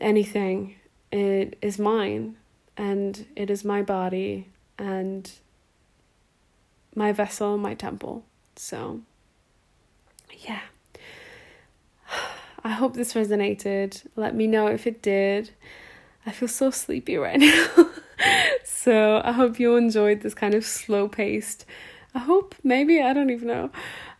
anything. 0.00 0.76
It 1.10 1.58
is 1.60 1.78
mine 1.78 2.36
and 2.76 3.26
it 3.36 3.50
is 3.50 3.64
my 3.64 3.82
body 3.82 4.48
and 4.78 5.30
my 6.94 7.12
vessel, 7.12 7.56
my 7.56 7.74
temple. 7.74 8.24
So, 8.56 9.00
yeah. 10.40 10.60
I 12.64 12.70
hope 12.70 12.94
this 12.94 13.14
resonated. 13.14 14.06
Let 14.16 14.34
me 14.34 14.46
know 14.46 14.68
if 14.68 14.86
it 14.86 15.02
did. 15.02 15.50
I 16.24 16.30
feel 16.30 16.48
so 16.48 16.70
sleepy 16.70 17.16
right 17.16 17.40
now. 17.40 17.90
so 18.64 19.20
I 19.24 19.32
hope 19.32 19.58
you 19.58 19.76
enjoyed 19.76 20.20
this 20.20 20.34
kind 20.34 20.54
of 20.54 20.64
slow 20.64 21.08
paced. 21.08 21.64
I 22.14 22.20
hope, 22.20 22.54
maybe, 22.62 23.02
I 23.02 23.12
don't 23.12 23.30
even 23.30 23.48
know. 23.48 23.70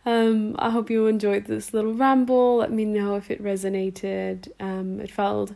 Um, 0.05 0.55
I 0.59 0.69
hope 0.69 0.89
you 0.89 1.07
enjoyed 1.07 1.45
this 1.45 1.73
little 1.73 1.93
ramble. 1.93 2.57
Let 2.57 2.71
me 2.71 2.85
know 2.85 3.15
if 3.15 3.31
it 3.31 3.41
resonated. 3.41 4.51
Um, 4.59 4.99
it 4.99 5.11
felt 5.11 5.53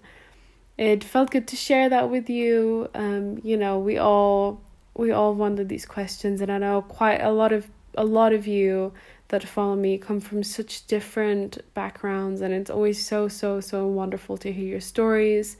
it 0.78 1.04
felt 1.04 1.32
good 1.32 1.48
to 1.48 1.56
share 1.56 1.90
that 1.90 2.10
with 2.10 2.30
you. 2.30 2.90
Um, 2.94 3.42
you 3.44 3.58
know, 3.58 3.80
we 3.80 3.98
all 3.98 4.62
we 4.94 5.12
all 5.12 5.34
wonder 5.34 5.64
these 5.64 5.86
questions 5.86 6.40
and 6.42 6.52
I 6.52 6.60
know 6.60 6.82
quite 6.84 7.22
a 7.22 7.32
lot 7.32 7.52
of 7.52 7.68
a 7.96 8.06
lot 8.06 8.32
of 8.32 8.48
you 8.48 8.94
that 9.30 9.44
follow 9.48 9.76
me 9.76 9.98
come 9.98 10.20
from 10.20 10.44
such 10.44 10.88
different 10.88 11.60
backgrounds 11.74 12.42
and 12.42 12.54
it's 12.54 12.70
always 12.70 13.06
so 13.06 13.28
so 13.28 13.60
so 13.60 13.86
wonderful 13.88 14.38
to 14.38 14.52
hear 14.52 14.66
your 14.66 14.82
stories. 14.82 15.58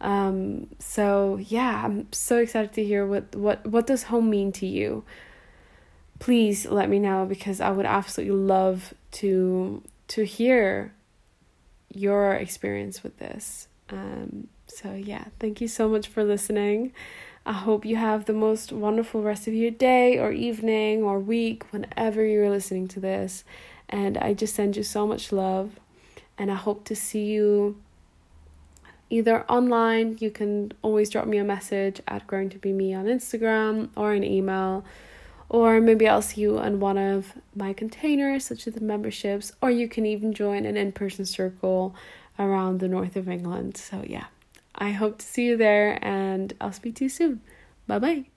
Um 0.00 0.68
so 0.78 1.38
yeah 1.40 1.82
i'm 1.84 2.12
so 2.12 2.38
excited 2.38 2.72
to 2.74 2.84
hear 2.84 3.06
what 3.06 3.34
what 3.36 3.64
what 3.66 3.86
does 3.86 4.04
home 4.04 4.30
mean 4.30 4.52
to 4.52 4.66
you? 4.66 5.04
Please 6.18 6.66
let 6.66 6.88
me 6.88 6.98
know 6.98 7.24
because 7.26 7.60
i 7.60 7.70
would 7.70 7.86
absolutely 7.86 8.36
love 8.36 8.94
to 9.12 9.82
to 10.08 10.24
hear 10.24 10.92
your 11.92 12.34
experience 12.34 13.02
with 13.02 13.18
this. 13.18 13.68
Um 13.90 14.48
so 14.66 14.92
yeah 14.92 15.26
thank 15.38 15.60
you 15.60 15.68
so 15.68 15.88
much 15.88 16.08
for 16.08 16.24
listening 16.24 16.92
I 17.46 17.52
hope 17.52 17.84
you 17.84 17.96
have 17.96 18.24
the 18.24 18.32
most 18.32 18.72
wonderful 18.72 19.22
rest 19.22 19.46
of 19.46 19.52
your 19.52 19.70
day 19.70 20.18
or 20.18 20.32
evening 20.32 21.02
or 21.02 21.18
week 21.18 21.64
whenever 21.72 22.24
you're 22.24 22.48
listening 22.48 22.88
to 22.88 23.00
this. 23.00 23.44
And 23.88 24.16
I 24.16 24.32
just 24.32 24.54
send 24.54 24.76
you 24.76 24.82
so 24.82 25.06
much 25.06 25.30
love. 25.30 25.78
And 26.38 26.50
I 26.50 26.54
hope 26.54 26.84
to 26.86 26.96
see 26.96 27.26
you 27.26 27.76
either 29.10 29.44
online. 29.44 30.16
You 30.20 30.30
can 30.30 30.72
always 30.80 31.10
drop 31.10 31.26
me 31.26 31.36
a 31.36 31.44
message 31.44 32.00
at 32.08 32.26
growing 32.26 32.48
to 32.48 32.58
be 32.58 32.72
me 32.72 32.94
on 32.94 33.04
Instagram 33.04 33.90
or 33.94 34.12
an 34.12 34.24
email. 34.24 34.84
Or 35.50 35.80
maybe 35.80 36.08
I'll 36.08 36.22
see 36.22 36.40
you 36.40 36.58
on 36.58 36.80
one 36.80 36.96
of 36.96 37.34
my 37.54 37.74
containers, 37.74 38.46
such 38.46 38.66
as 38.66 38.74
the 38.74 38.80
memberships, 38.80 39.52
or 39.60 39.70
you 39.70 39.86
can 39.88 40.06
even 40.06 40.32
join 40.32 40.64
an 40.64 40.76
in 40.78 40.92
person 40.92 41.26
circle 41.26 41.94
around 42.38 42.80
the 42.80 42.88
north 42.88 43.14
of 43.16 43.28
England. 43.28 43.76
So, 43.76 44.02
yeah, 44.04 44.24
I 44.74 44.92
hope 44.92 45.18
to 45.18 45.26
see 45.26 45.46
you 45.46 45.56
there 45.56 45.98
and 46.02 46.52
I'll 46.60 46.72
speak 46.72 46.96
to 46.96 47.04
you 47.04 47.10
soon. 47.10 47.40
Bye 47.86 47.98
bye. 47.98 48.33